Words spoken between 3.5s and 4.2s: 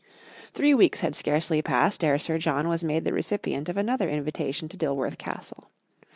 of another